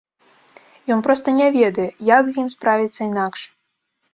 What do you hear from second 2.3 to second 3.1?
з ім справіцца